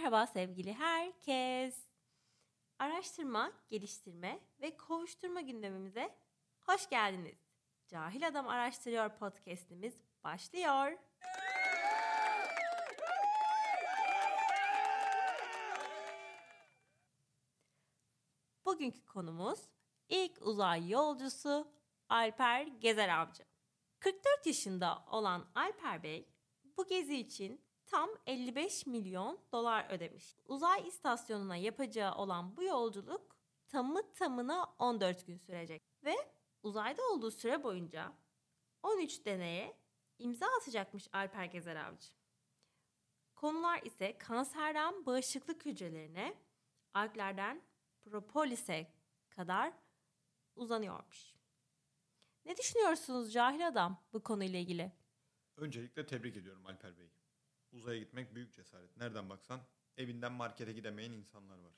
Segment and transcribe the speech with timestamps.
[0.00, 1.78] Merhaba sevgili herkes.
[2.78, 6.18] Araştırma, geliştirme ve kovuşturma gündemimize
[6.60, 7.38] hoş geldiniz.
[7.88, 9.94] Cahil Adam Araştırıyor podcast'imiz
[10.24, 10.92] başlıyor.
[18.64, 19.60] Bugünkü konumuz
[20.08, 21.72] ilk uzay yolcusu
[22.08, 23.44] Alper Gezer Avcı.
[23.98, 26.28] 44 yaşında olan Alper Bey
[26.76, 30.36] bu gezi için tam 55 milyon dolar ödemiş.
[30.44, 33.36] Uzay istasyonuna yapacağı olan bu yolculuk
[33.68, 36.14] tamı tamına 14 gün sürecek ve
[36.62, 38.12] uzayda olduğu süre boyunca
[38.82, 39.76] 13 deneye
[40.18, 42.08] imza atacakmış Alper Gezer Avcı.
[43.34, 46.34] Konular ise kanserden bağışıklık hücrelerine,
[46.94, 47.62] alglerden
[48.02, 48.92] propolise
[49.30, 49.72] kadar
[50.56, 51.34] uzanıyormuş.
[52.44, 54.92] Ne düşünüyorsunuz cahil adam bu konuyla ilgili?
[55.56, 57.19] Öncelikle tebrik ediyorum Alper Bey.
[57.72, 58.96] Uzaya gitmek büyük cesaret.
[58.96, 59.60] Nereden baksan
[59.96, 61.74] evinden markete gidemeyen insanlar var.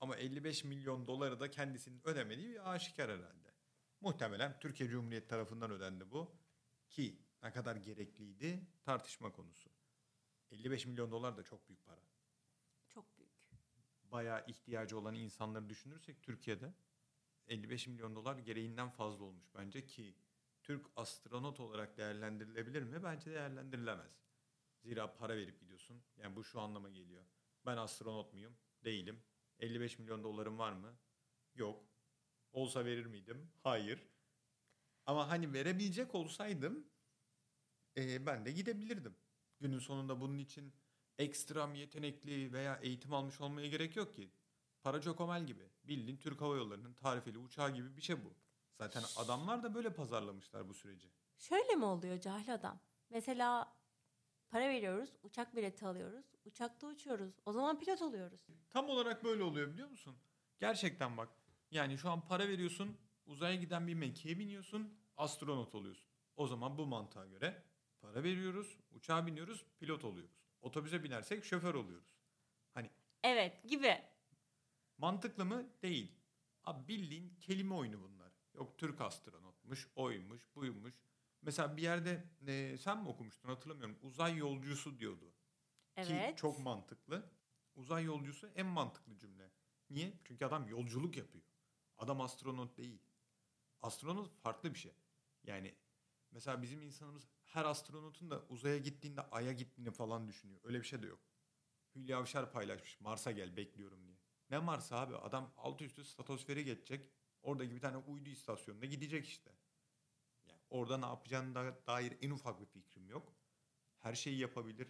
[0.00, 3.54] Ama 55 milyon doları da kendisinin ödemediği bir aşikar herhalde.
[4.00, 6.36] Muhtemelen Türkiye Cumhuriyeti tarafından ödendi bu.
[6.88, 9.70] Ki ne kadar gerekliydi tartışma konusu.
[10.50, 12.00] 55 milyon dolar da çok büyük para.
[12.88, 13.32] Çok büyük.
[14.02, 16.74] Bayağı ihtiyacı olan insanları düşünürsek Türkiye'de
[17.46, 20.14] 55 milyon dolar gereğinden fazla olmuş bence ki
[20.62, 23.02] Türk astronot olarak değerlendirilebilir mi?
[23.04, 24.25] Bence değerlendirilemez.
[24.86, 26.02] Zira para verip gidiyorsun.
[26.16, 27.24] Yani bu şu anlama geliyor.
[27.66, 28.56] Ben astronot muyum?
[28.84, 29.22] Değilim.
[29.58, 30.96] 55 milyon dolarım var mı?
[31.54, 31.84] Yok.
[32.52, 33.50] Olsa verir miydim?
[33.62, 34.08] Hayır.
[35.06, 36.88] Ama hani verebilecek olsaydım
[37.96, 39.16] e, ben de gidebilirdim.
[39.60, 40.74] Günün sonunda bunun için
[41.18, 44.30] ekstrem yetenekli veya eğitim almış olmaya gerek yok ki.
[44.82, 45.68] Para Çokomel gibi.
[45.84, 48.34] Bildiğin Türk Hava Yolları'nın tarifeli uçağı gibi bir şey bu.
[48.78, 51.08] Zaten adamlar da böyle pazarlamışlar bu süreci.
[51.38, 52.80] Şöyle mi oluyor cahil adam?
[53.10, 53.76] Mesela
[54.50, 57.34] para veriyoruz, uçak bileti alıyoruz, uçakta uçuyoruz.
[57.46, 58.40] O zaman pilot oluyoruz.
[58.70, 60.16] Tam olarak böyle oluyor biliyor musun?
[60.58, 61.28] Gerçekten bak.
[61.70, 62.96] Yani şu an para veriyorsun,
[63.26, 66.06] uzaya giden bir mekiğe biniyorsun, astronot oluyorsun.
[66.36, 67.62] O zaman bu mantığa göre
[68.00, 70.36] para veriyoruz, uçağa biniyoruz, pilot oluyoruz.
[70.62, 72.16] Otobüse binersek şoför oluyoruz.
[72.74, 72.90] Hani
[73.24, 73.98] Evet gibi.
[74.98, 75.66] mantıklı mı?
[75.82, 76.12] Değil.
[76.64, 78.32] Abi bildiğin kelime oyunu bunlar.
[78.54, 80.94] Yok Türk astronotmuş, oymuş, buymuş.
[81.42, 83.98] Mesela bir yerde e, sen mi okumuştun hatırlamıyorum.
[84.02, 85.34] Uzay yolcusu diyordu.
[85.96, 86.36] Evet.
[86.36, 87.30] Ki çok mantıklı.
[87.74, 89.50] Uzay yolcusu en mantıklı cümle.
[89.90, 90.20] Niye?
[90.24, 91.44] Çünkü adam yolculuk yapıyor.
[91.98, 93.02] Adam astronot değil.
[93.82, 94.94] Astronot farklı bir şey.
[95.44, 95.74] Yani
[96.30, 100.60] mesela bizim insanımız her astronotun da uzaya gittiğinde aya gittiğini falan düşünüyor.
[100.64, 101.20] Öyle bir şey de yok.
[101.94, 103.00] Hülya Avşar paylaşmış.
[103.00, 104.16] Mars'a gel bekliyorum diye.
[104.50, 105.16] Ne Mars abi?
[105.16, 107.10] Adam altı üstü stratosfere geçecek.
[107.42, 109.52] Oradaki bir tane uydu istasyonuna gidecek işte.
[110.70, 113.32] Orada ne yapacağına da- dair en ufak bir fikrim yok.
[113.98, 114.88] Her şeyi yapabilir.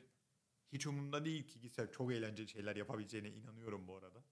[0.73, 4.25] Hiç umurumda değil ki gitse çok eğlenceli şeyler yapabileceğine inanıyorum bu arada.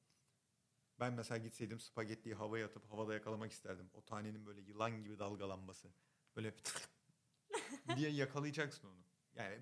[1.01, 3.91] Ben mesela gitseydim spagettiyi havaya atıp havada yakalamak isterdim.
[3.93, 5.89] O tanenin böyle yılan gibi dalgalanması.
[6.37, 6.55] Böyle
[7.97, 9.05] diye yakalayacaksın onu.
[9.35, 9.61] Yani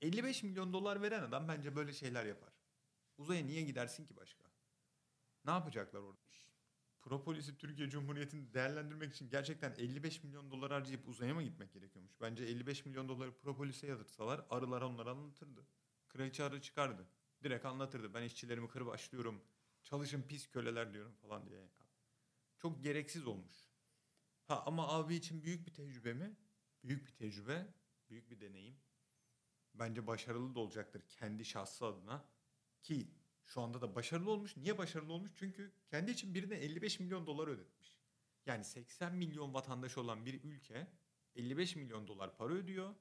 [0.00, 2.52] 55 milyon dolar veren adam bence böyle şeyler yapar.
[3.18, 4.44] Uzaya niye gidersin ki başka?
[5.44, 6.20] Ne yapacaklar orada?
[7.02, 12.12] Propolis'i Türkiye Cumhuriyeti'ni değerlendirmek için gerçekten 55 milyon dolar harcayıp uzaya mı gitmek gerekiyormuş?
[12.20, 15.66] Bence 55 milyon doları Propolis'e yatırsalar arılar onları anlatırdı.
[16.08, 17.06] Kraliçe arı çıkardı.
[17.42, 18.14] Direkt anlatırdı.
[18.14, 19.42] Ben işçilerimi kırbaçlıyorum.
[19.82, 21.68] Çalışın pis köleler diyorum falan diye.
[22.58, 23.56] Çok gereksiz olmuş.
[24.44, 26.36] Ha ama abi için büyük bir tecrübe mi?
[26.84, 27.66] Büyük bir tecrübe,
[28.10, 28.76] büyük bir deneyim.
[29.74, 32.24] Bence başarılı da olacaktır kendi şahsı adına.
[32.82, 33.10] Ki
[33.48, 34.56] şu anda da başarılı olmuş.
[34.56, 35.30] Niye başarılı olmuş?
[35.34, 37.98] Çünkü kendi için birine 55 milyon dolar ödetmiş.
[38.46, 40.86] Yani 80 milyon vatandaşı olan bir ülke
[41.34, 42.94] 55 milyon dolar para ödüyor.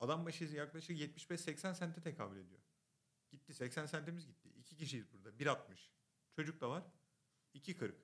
[0.00, 2.60] Adam başı yaklaşık 75-80 sente tekabül ediyor.
[3.30, 4.48] Gitti 80 sentimiz gitti.
[4.48, 5.28] İki kişiyiz burada.
[5.30, 5.90] 1.60.
[6.32, 6.84] Çocuk da var.
[7.54, 7.94] 2.40.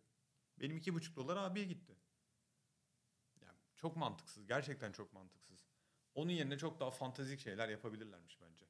[0.61, 1.97] Benim 2.5 dolar abiye gitti.
[3.41, 4.47] Yani çok mantıksız.
[4.47, 5.67] Gerçekten çok mantıksız.
[6.15, 8.67] Onun yerine çok daha fantastik şeyler yapabilirlermiş bence.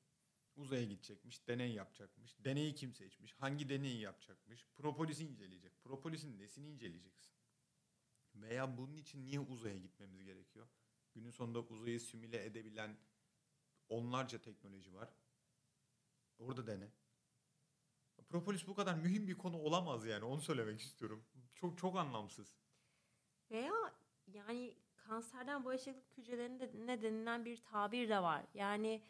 [0.57, 2.45] Uzaya gidecekmiş, deney yapacakmış.
[2.45, 3.33] Deneyi kim seçmiş?
[3.33, 4.67] Hangi deneyi yapacakmış?
[4.75, 5.83] Propolisi inceleyecek.
[5.83, 7.35] Propolisin nesini inceleyeceksin?
[8.35, 10.69] Veya bunun için niye uzaya gitmemiz gerekiyor?
[11.15, 12.97] Günün sonunda uzayı simüle edebilen
[13.89, 15.09] onlarca teknoloji var.
[16.39, 16.91] Orada dene.
[18.29, 21.25] Propolis bu kadar mühim bir konu olamaz yani onu söylemek istiyorum.
[21.55, 22.57] Çok çok anlamsız.
[23.51, 23.95] Veya
[24.27, 28.47] yani kanserden bağışıklık hücrelerinde ne denilen bir tabir de var.
[28.55, 29.03] Yani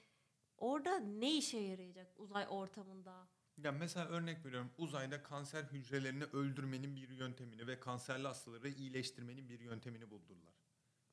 [0.56, 3.28] orada ne işe yarayacak uzay ortamında?
[3.56, 9.60] Ya mesela örnek veriyorum uzayda kanser hücrelerini öldürmenin bir yöntemini ve kanserli hastaları iyileştirmenin bir
[9.60, 10.54] yöntemini buldular.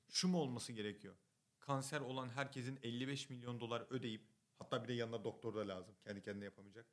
[0.09, 1.15] Şu mu olması gerekiyor?
[1.59, 4.27] Kanser olan herkesin 55 milyon dolar ödeyip
[4.59, 6.85] hatta bir de yanına doktor da lazım kendi kendine yapamayacak.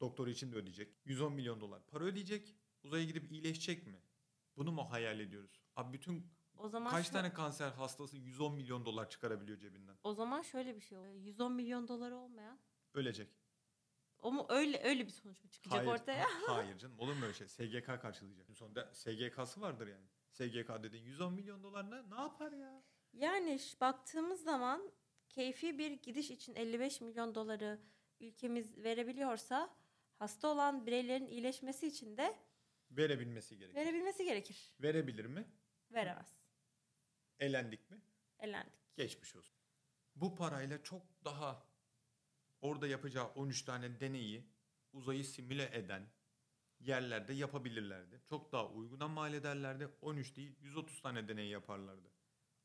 [0.00, 0.94] Doktoru için de ödeyecek.
[1.04, 2.54] 110 milyon dolar para ödeyecek.
[2.82, 4.02] Uzaya gidip iyileşecek mi?
[4.56, 5.60] Bunu mu hayal ediyoruz?
[5.76, 6.26] Abi bütün
[6.58, 9.96] O zaman kaç şu- tane kanser hastası 110 milyon dolar çıkarabiliyor cebinden?
[10.04, 11.14] O zaman şöyle bir şey oluyor.
[11.14, 12.58] 110 milyon doları olmayan
[12.94, 13.28] Ölecek.
[14.18, 16.24] o mu öyle öyle bir sonuç mu çıkacak Hayır, ortaya?
[16.24, 17.48] ha- hayır canım olur mu öyle şey?
[17.48, 18.46] SGK karşılayacak.
[18.56, 20.06] Sonunda SGK'sı vardır yani.
[20.30, 22.82] SGK dediğin 110 milyon dolar ne, ne yapar ya?
[23.12, 24.92] Yani baktığımız zaman
[25.28, 27.80] keyfi bir gidiş için 55 milyon doları
[28.20, 29.74] ülkemiz verebiliyorsa
[30.18, 32.36] hasta olan bireylerin iyileşmesi için de
[32.90, 33.74] Verebilmesi gerekir.
[33.76, 34.72] verebilmesi gerekir.
[34.80, 35.44] Verebilir mi?
[35.90, 36.37] Veremez.
[37.38, 38.00] Elendik mi?
[38.38, 38.96] Elendik.
[38.96, 39.56] Geçmiş olsun.
[40.16, 41.66] Bu parayla çok daha
[42.60, 44.46] orada yapacağı 13 tane deneyi
[44.92, 46.10] uzayı simüle eden
[46.80, 48.22] yerlerde yapabilirlerdi.
[48.26, 49.88] Çok daha uyguna mal ederlerdi.
[50.02, 52.10] 13 değil 130 tane deney yaparlardı.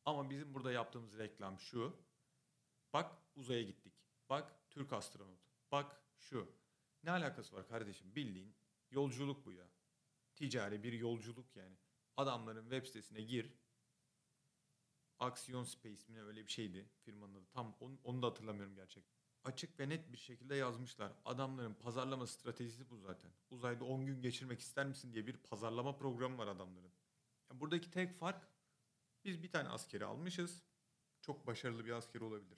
[0.05, 1.97] Ama bizim burada yaptığımız reklam şu.
[2.93, 3.93] Bak uzaya gittik.
[4.29, 5.39] Bak Türk astronot.
[5.71, 6.51] Bak şu.
[7.03, 8.15] Ne alakası var kardeşim?
[8.15, 8.55] Bildiğin
[8.91, 9.67] yolculuk bu ya.
[10.35, 11.75] Ticari bir yolculuk yani.
[12.17, 13.53] Adamların web sitesine gir.
[15.23, 17.45] Aksiyon Space mi öyle bir şeydi firmanın adı.
[17.51, 19.13] Tam onu, onu da hatırlamıyorum gerçekten.
[19.43, 21.11] Açık ve net bir şekilde yazmışlar.
[21.25, 23.31] Adamların pazarlama stratejisi bu zaten.
[23.49, 26.91] Uzayda 10 gün geçirmek ister misin diye bir pazarlama programı var adamların.
[27.51, 28.47] Ya buradaki tek fark
[29.25, 30.63] biz bir tane askeri almışız.
[31.21, 32.57] Çok başarılı bir asker olabilir.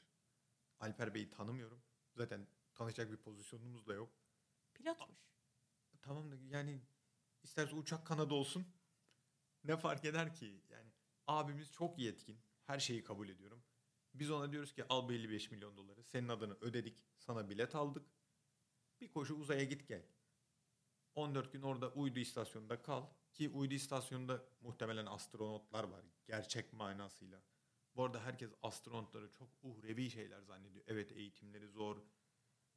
[0.79, 1.81] Alper Bey'i tanımıyorum.
[2.15, 4.09] Zaten tanışacak bir pozisyonumuz da yok.
[4.73, 5.17] Pilotmuş.
[6.01, 6.81] Tamam da yani
[7.43, 8.67] isterse uçak kanadı olsun.
[9.63, 10.61] Ne fark eder ki?
[10.69, 10.91] Yani
[11.27, 12.44] abimiz çok yetkin.
[12.65, 13.63] Her şeyi kabul ediyorum.
[14.13, 16.03] Biz ona diyoruz ki al bu 55 milyon doları.
[16.03, 17.05] Senin adını ödedik.
[17.17, 18.05] Sana bilet aldık.
[19.01, 20.05] Bir koşu uzaya git gel.
[21.15, 23.05] 14 gün orada uydu istasyonunda kal.
[23.33, 26.01] Ki uydu istasyonunda muhtemelen astronotlar var.
[26.27, 27.41] Gerçek manasıyla.
[27.95, 30.85] Bu arada herkes astronotları çok uhrevi şeyler zannediyor.
[30.87, 31.97] Evet eğitimleri zor.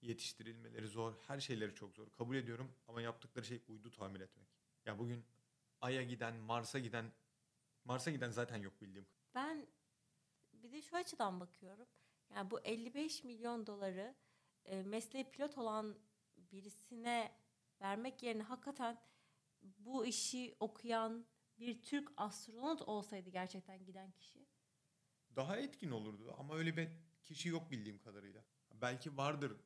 [0.00, 1.14] Yetiştirilmeleri zor.
[1.26, 2.10] Her şeyleri çok zor.
[2.10, 4.48] Kabul ediyorum ama yaptıkları şey uydu tamir etmek.
[4.84, 5.24] Ya bugün
[5.80, 7.12] Ay'a giden, Mars'a giden
[7.84, 9.06] Mars'a giden zaten yok bildiğim.
[9.34, 9.66] Ben
[10.62, 11.88] bir de şu açıdan bakıyorum.
[12.34, 14.14] Yani bu 55 milyon doları
[14.64, 15.98] e, mesleği pilot olan
[16.36, 17.32] birisine
[17.80, 19.00] vermek yerine hakikaten
[19.62, 21.26] bu işi okuyan
[21.58, 24.46] bir Türk astronot olsaydı gerçekten giden kişi.
[25.36, 26.88] Daha etkin olurdu ama öyle bir
[27.24, 28.44] kişi yok bildiğim kadarıyla.
[28.74, 29.56] Belki vardır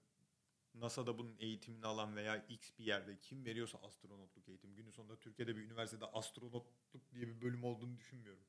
[0.74, 4.74] NASA'da bunun eğitimini alan veya X bir yerde kim veriyorsa astronotluk eğitim.
[4.74, 8.44] Günün sonunda Türkiye'de bir üniversitede astronotluk diye bir bölüm olduğunu düşünmüyorum.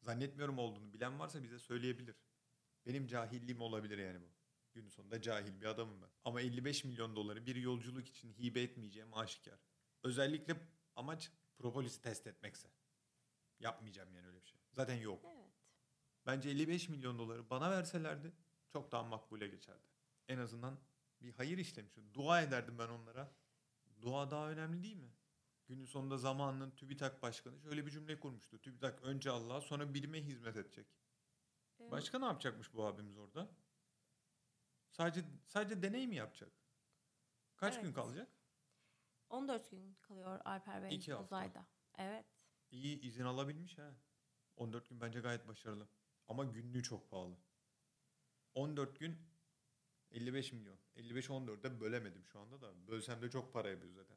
[0.00, 0.92] Zannetmiyorum olduğunu.
[0.92, 2.16] Bilen varsa bize söyleyebilir.
[2.86, 4.30] Benim cahilliğim olabilir yani bu.
[4.72, 6.08] Günün sonunda cahil bir adamım ben.
[6.24, 9.58] Ama 55 milyon doları bir yolculuk için hibe etmeyeceğim aşikar.
[10.02, 10.56] Özellikle
[10.96, 12.68] amaç propolisi test etmekse.
[13.60, 14.60] Yapmayacağım yani öyle bir şey.
[14.72, 15.24] Zaten yok.
[15.24, 15.50] Evet.
[16.26, 18.32] Bence 55 milyon doları bana verselerdi
[18.72, 19.86] çok daha makbule geçerdi.
[20.28, 20.78] En azından
[21.20, 21.92] bir hayır işlemiş.
[22.14, 23.32] Dua ederdim ben onlara.
[24.02, 25.10] Dua daha önemli değil mi?
[25.70, 28.58] Günün sonunda zamanının TÜBİTAK Başkanı şöyle bir cümle kurmuştu.
[28.60, 30.86] TÜBİTAK önce Allah'a sonra bilime hizmet edecek.
[31.80, 31.90] Evet.
[31.92, 33.48] Başka ne yapacakmış bu abimiz orada?
[34.90, 36.52] Sadece sadece deney mi yapacak?
[37.56, 37.94] Kaç gün Evet.
[37.94, 38.28] kalacak?
[39.28, 41.24] 14 gün kalıyor Alper Bey İki hafta.
[41.24, 41.66] uzayda.
[41.98, 42.26] Evet.
[42.70, 43.94] İyi izin alabilmiş ha.
[44.56, 45.88] 14 gün bence gayet başarılı.
[46.28, 47.36] Ama günlüğü çok pahalı.
[48.54, 49.18] 14 gün
[50.10, 50.78] 55 milyon.
[50.96, 52.86] 55 14'e bölemedim şu anda da.
[52.88, 54.16] Bölsem de çok para yapıyor zaten.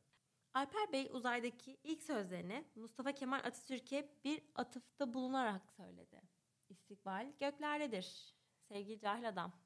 [0.53, 6.22] Alper Bey uzaydaki ilk sözlerini Mustafa Kemal Atatürk'e bir atıfta bulunarak söyledi.
[6.69, 8.36] İstikbal göklerdedir.
[8.67, 9.63] Sevgili cahil adam.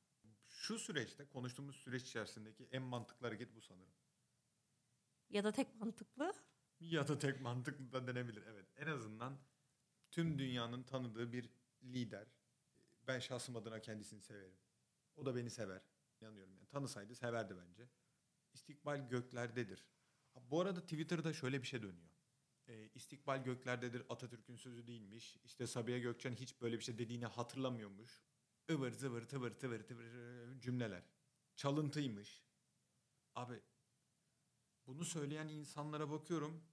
[0.47, 3.93] Şu süreçte konuştuğumuz süreç içerisindeki en mantıklı hareket bu sanırım.
[5.29, 6.33] Ya da tek mantıklı.
[6.79, 8.43] Ya da tek mantıklı da denebilir.
[8.47, 9.37] Evet en azından
[10.11, 11.49] tüm dünyanın tanıdığı bir
[11.83, 12.27] lider.
[13.07, 14.57] Ben şahsım adına kendisini severim.
[15.15, 15.81] O da beni sever.
[16.21, 16.67] İnanıyorum yani.
[16.67, 17.89] Tanısaydı severdi bence.
[18.53, 19.85] İstikbal göklerdedir.
[20.51, 22.09] Bu arada Twitter'da şöyle bir şey dönüyor.
[22.67, 25.37] Ee, istikbal göklerdedir Atatürk'ün sözü değilmiş.
[25.45, 28.23] İşte Sabiha Gökçen hiç böyle bir şey dediğini hatırlamıyormuş.
[28.69, 30.11] Ivır zıvır tıvır tıvır tıvır
[30.59, 31.03] cümleler.
[31.55, 32.43] Çalıntıymış.
[33.35, 33.61] Abi
[34.87, 36.63] bunu söyleyen insanlara bakıyorum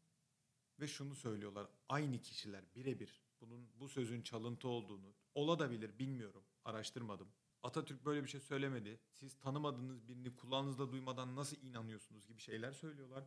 [0.81, 1.69] ve şunu söylüyorlar.
[1.89, 6.45] Aynı kişiler birebir bunun bu sözün çalıntı olduğunu olabilir bilmiyorum.
[6.65, 7.29] Araştırmadım.
[7.63, 9.01] Atatürk böyle bir şey söylemedi.
[9.13, 13.25] Siz tanımadığınız birini kulağınızda duymadan nasıl inanıyorsunuz gibi şeyler söylüyorlar.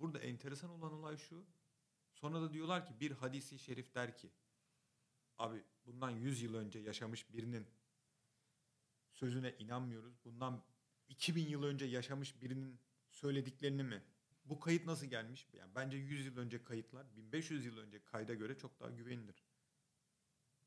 [0.00, 1.46] Burada enteresan olan olay şu.
[2.12, 4.30] Sonra da diyorlar ki bir hadisi şerif der ki
[5.38, 7.66] abi bundan 100 yıl önce yaşamış birinin
[9.12, 10.24] sözüne inanmıyoruz.
[10.24, 10.64] Bundan
[11.08, 12.80] 2000 yıl önce yaşamış birinin
[13.10, 14.02] söylediklerini mi?
[14.44, 15.48] Bu kayıt nasıl gelmiş?
[15.52, 19.44] Yani bence 100 yıl önce kayıtlar 1500 yıl önce kayda göre çok daha güvenilir.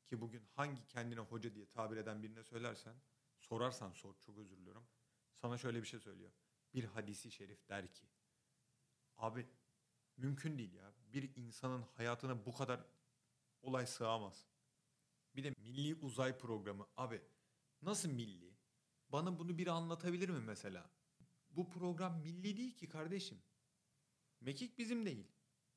[0.06, 2.94] Ki bugün hangi kendine hoca diye tabir eden birine söylersen,
[3.38, 4.86] sorarsan sor çok özür diliyorum.
[5.34, 6.30] Sana şöyle bir şey söylüyor.
[6.74, 8.06] bir hadisi şerif der ki
[9.16, 9.46] abi
[10.16, 10.92] mümkün değil ya.
[11.12, 12.84] Bir insanın hayatına bu kadar
[13.62, 14.46] olay sığamaz.
[15.36, 17.22] Bir de milli uzay programı abi
[17.82, 18.56] nasıl milli?
[19.08, 20.90] Bana bunu biri anlatabilir mi mesela?
[21.50, 23.42] Bu program milli değil ki kardeşim.
[24.40, 25.26] Mekik bizim değil.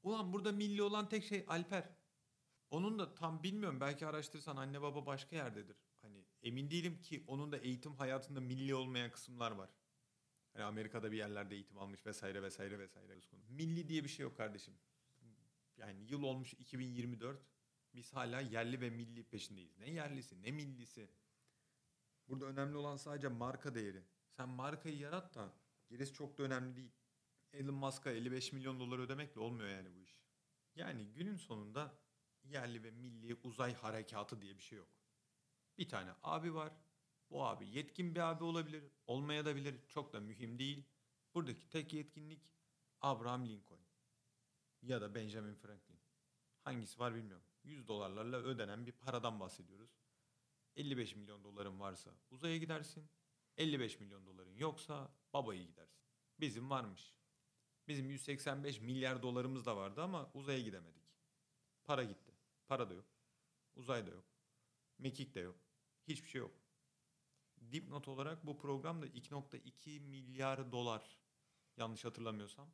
[0.04, 1.90] Ulan burada milli olan tek şey Alper.
[2.70, 5.78] Onun da tam bilmiyorum belki araştırırsan anne baba başka yerdedir.
[6.02, 9.70] Hani emin değilim ki onun da eğitim hayatında milli olmayan kısımlar var.
[10.58, 13.20] Hani Amerika'da bir yerlerde eğitim almış vesaire vesaire vesaire.
[13.50, 14.74] Milli diye bir şey yok kardeşim.
[15.78, 17.40] Yani yıl olmuş 2024.
[17.94, 19.78] Biz hala yerli ve milli peşindeyiz.
[19.78, 21.10] Ne yerlisi ne millisi.
[22.28, 24.04] Burada önemli olan sadece marka değeri.
[24.30, 25.54] Sen markayı yarat da
[25.90, 26.92] gerisi çok da önemli değil.
[27.54, 30.20] Elon Musk'a 55 milyon dolar ödemekle olmuyor yani bu iş.
[30.76, 32.00] Yani günün sonunda
[32.44, 34.90] yerli ve milli uzay harekatı diye bir şey yok.
[35.78, 36.74] Bir tane abi var.
[37.30, 39.76] Bu abi yetkin bir abi olabilir, olmaya da bilir.
[39.88, 40.86] Çok da mühim değil.
[41.34, 42.42] Buradaki tek yetkinlik
[43.02, 43.80] Abraham Lincoln
[44.82, 46.00] ya da Benjamin Franklin.
[46.64, 47.46] Hangisi var bilmiyorum.
[47.64, 49.90] 100 dolarlarla ödenen bir paradan bahsediyoruz.
[50.76, 53.10] 55 milyon doların varsa uzaya gidersin.
[53.58, 56.04] 55 milyon doların yoksa babaya gidersin.
[56.40, 57.16] Bizim varmış.
[57.88, 61.04] Bizim 185 milyar dolarımız da vardı ama uzaya gidemedik.
[61.84, 62.32] Para gitti.
[62.66, 63.06] Para da yok.
[63.76, 64.26] Uzay da yok.
[64.98, 65.60] Mekik de yok.
[66.08, 66.67] Hiçbir şey yok.
[67.72, 71.20] Dipnot olarak bu program da 2.2 milyar dolar.
[71.78, 72.70] Yanlış hatırlamıyorsam.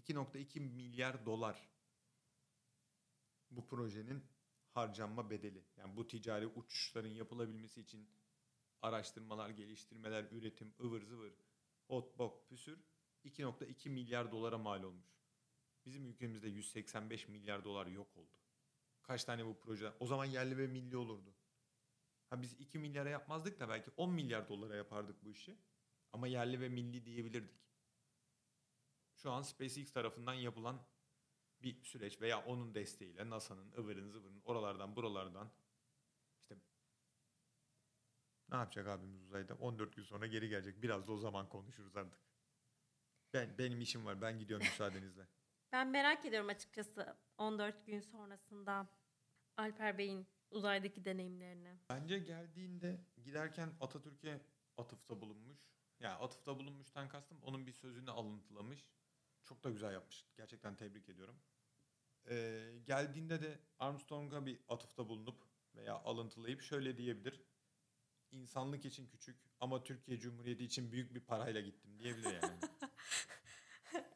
[0.00, 1.68] 2.2 milyar dolar.
[3.50, 4.24] Bu projenin
[4.70, 5.64] harcanma bedeli.
[5.76, 8.08] Yani bu ticari uçuşların yapılabilmesi için
[8.82, 11.32] araştırmalar, geliştirmeler, üretim, ıvır zıvır,
[11.88, 12.78] ot bok püsür
[13.24, 15.14] 2.2 milyar dolara mal olmuş.
[15.86, 18.38] Bizim ülkemizde 185 milyar dolar yok oldu.
[19.02, 19.92] Kaç tane bu proje?
[20.00, 21.34] O zaman yerli ve milli olurdu.
[22.30, 25.58] Ha biz 2 milyara yapmazdık da belki 10 milyar dolara yapardık bu işi.
[26.12, 27.64] Ama yerli ve milli diyebilirdik.
[29.14, 30.86] Şu an SpaceX tarafından yapılan
[31.62, 35.50] bir süreç veya onun desteğiyle NASA'nın ıvırın zıvırın oralardan buralardan
[36.40, 36.56] işte
[38.48, 39.54] ne yapacak abimiz uzayda?
[39.54, 40.82] 14 gün sonra geri gelecek.
[40.82, 42.20] Biraz da o zaman konuşuruz artık.
[43.34, 44.20] Ben benim işim var.
[44.20, 45.28] Ben gidiyorum müsaadenizle.
[45.72, 48.88] Ben merak ediyorum açıkçası 14 gün sonrasında
[49.56, 51.78] Alper Bey'in uzaydaki deneyimlerini.
[51.88, 54.40] Bence geldiğinde giderken Atatürk'e
[54.76, 55.58] atıfta bulunmuş.
[56.00, 58.90] Yani atıfta bulunmuştan kastım onun bir sözünü alıntılamış.
[59.44, 60.26] Çok da güzel yapmış.
[60.36, 61.36] Gerçekten tebrik ediyorum.
[62.30, 65.44] Ee, geldiğinde de Armstrong'a bir atıfta bulunup
[65.74, 67.42] veya alıntılayıp şöyle diyebilir.
[68.30, 72.58] İnsanlık için küçük ama Türkiye Cumhuriyeti için büyük bir parayla gittim diyebilir yani.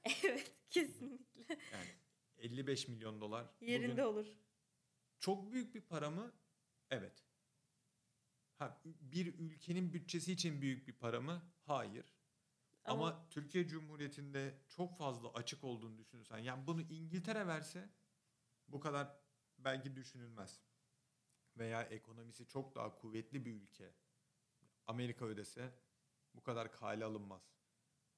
[0.24, 1.58] evet kesinlikle.
[1.72, 1.90] Yani
[2.38, 3.46] 55 milyon dolar.
[3.60, 4.26] Yerinde bugün olur.
[5.20, 6.32] Çok büyük bir para mı?
[6.90, 7.24] Evet.
[8.54, 11.42] Ha, bir ülkenin bütçesi için büyük bir para mı?
[11.64, 12.18] Hayır.
[12.84, 17.90] Ama, Türkiye Cumhuriyeti'nde çok fazla açık olduğunu düşünürsen, yani bunu İngiltere verse
[18.68, 19.20] bu kadar
[19.58, 20.60] belki düşünülmez.
[21.56, 23.94] Veya ekonomisi çok daha kuvvetli bir ülke
[24.86, 25.78] Amerika ödese
[26.34, 27.52] bu kadar kale alınmaz.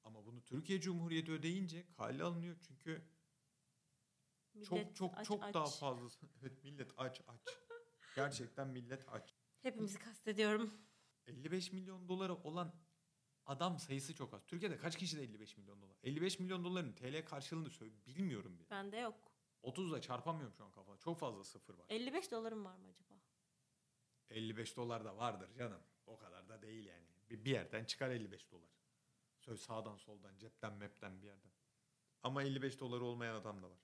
[0.04, 3.02] Ama bunu Türkiye Cumhuriyeti ödeyince kale alınıyor çünkü
[4.60, 5.54] millet çok çok aç, çok aç.
[5.54, 6.08] daha fazla.
[6.42, 7.40] Evet millet aç aç.
[8.16, 9.34] Gerçekten millet aç.
[9.62, 10.74] Hepimizi kastediyorum.
[11.26, 12.74] 55 milyon doları olan
[13.46, 14.46] adam sayısı çok az.
[14.46, 15.96] Türkiye'de kaç kişi de 55 milyon dolar?
[16.02, 18.70] 55 milyon doların TL karşılığını söyle bilmiyorum bile.
[18.70, 19.32] Bende yok.
[19.62, 20.98] 30'la çarpamıyorum şu an kafada.
[20.98, 21.86] Çok fazla sıfır var.
[21.88, 23.14] 55 dolarım var mı acaba?
[24.30, 25.80] 55 dolar da vardır canım.
[26.06, 27.06] O kadar da değil yani.
[27.30, 28.70] Bir, bir yerden çıkar 55 dolar.
[29.38, 31.50] Söyle sağdan soldan cepten mepten bir yerden.
[32.22, 33.78] Ama 55 doları olmayan adam da var.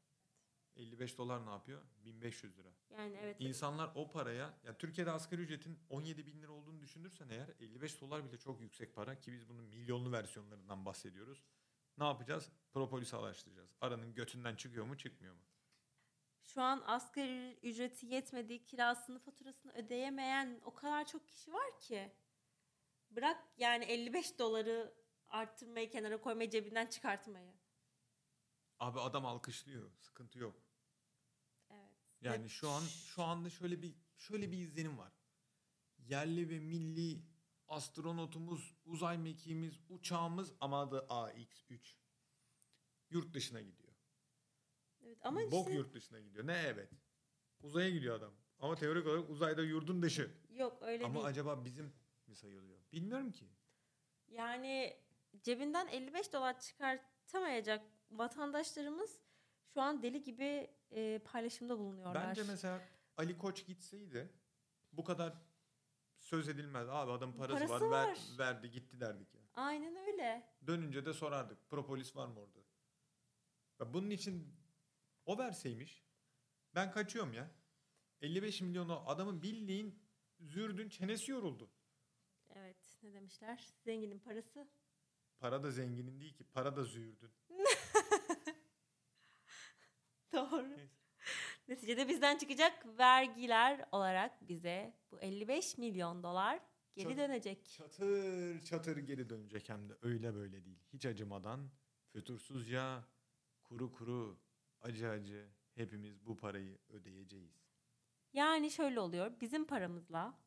[0.77, 1.83] 55 dolar ne yapıyor?
[2.05, 2.69] 1500 lira.
[2.91, 3.37] Yani evet.
[3.39, 8.25] İnsanlar o paraya, ya Türkiye'de asgari ücretin 17 bin lira olduğunu düşünürsen eğer 55 dolar
[8.25, 11.45] bile çok yüksek para ki biz bunun milyonlu versiyonlarından bahsediyoruz.
[11.99, 12.53] Ne yapacağız?
[12.73, 13.71] Propolis araştıracağız.
[13.81, 15.41] Aranın götünden çıkıyor mu çıkmıyor mu?
[16.43, 22.13] Şu an asgari ücreti yetmediği kirasını faturasını ödeyemeyen o kadar çok kişi var ki.
[23.11, 24.95] Bırak yani 55 doları
[25.29, 27.53] arttırmayı kenara koymayı cebinden çıkartmayı.
[28.79, 29.91] Abi adam alkışlıyor.
[29.99, 30.66] Sıkıntı yok.
[32.27, 35.13] Yani şu an şu anda şöyle bir şöyle bir izlenim var.
[35.99, 37.23] Yerli ve milli
[37.69, 41.97] astronotumuz, uzay mekiğimiz, uçağımız ama adı AX3.
[43.11, 43.93] Yurt dışına gidiyor.
[45.05, 46.47] Evet ama Bok işte yurt dışına gidiyor.
[46.47, 46.91] Ne evet.
[47.61, 48.33] Uzaya gidiyor adam.
[48.59, 50.31] Ama teorik olarak uzayda yurdun dışı.
[50.51, 51.27] yok öyle Ama değil.
[51.27, 51.93] acaba bizim
[52.27, 52.79] mi sayılıyor?
[52.93, 53.49] Bilmiyorum ki.
[54.29, 54.97] Yani
[55.43, 59.21] cebinden 55 dolar çıkartamayacak vatandaşlarımız
[59.75, 62.29] şu an deli gibi e, paylaşımda bulunuyorlar.
[62.29, 62.83] Bence mesela
[63.17, 64.33] Ali Koç gitseydi
[64.93, 65.35] bu kadar
[66.19, 66.89] söz edilmez.
[66.89, 68.19] Abi adam parası, Parası var, ver- var.
[68.39, 69.41] verdi gitti derdik ya.
[69.55, 70.49] Aynen öyle.
[70.67, 71.71] Dönünce de sorardık.
[71.71, 72.59] Propolis var mı orada?
[73.81, 74.55] Ya bunun için
[75.27, 76.05] o verseymiş.
[76.75, 77.51] Ben kaçıyorum ya.
[78.21, 80.03] 55 milyonu adamın bildiğin
[80.41, 81.71] zürdün çenesi yoruldu.
[82.51, 83.71] Evet ne demişler?
[83.85, 84.69] Zenginin parası.
[85.39, 86.45] Para da zenginin değil ki.
[86.45, 87.31] Para da züğürdün.
[90.33, 90.69] Doğru.
[90.69, 90.89] Neyse.
[91.69, 96.61] Neticede bizden çıkacak vergiler olarak bize bu 55 milyon dolar
[96.95, 97.69] geri Çok- dönecek.
[97.69, 100.79] Çatır çatır geri dönecek hem de öyle böyle değil.
[100.93, 101.71] Hiç acımadan,
[102.13, 103.05] fütursuzca,
[103.65, 104.39] kuru kuru,
[104.81, 107.67] acı acı hepimiz bu parayı ödeyeceğiz.
[108.33, 109.41] Yani şöyle oluyor.
[109.41, 110.39] Bizim paramızla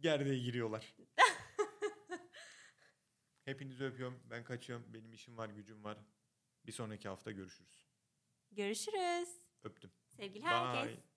[0.00, 0.94] Gerdeğe giriyorlar.
[3.44, 4.20] Hepinizi öpüyorum.
[4.30, 4.86] Ben kaçıyorum.
[4.94, 5.98] Benim işim var, gücüm var.
[6.66, 7.89] Bir sonraki hafta görüşürüz.
[8.52, 9.28] Görüşürüz.
[9.64, 9.90] Öptüm.
[10.08, 10.96] Sevgili herkes.
[10.96, 11.09] Bye.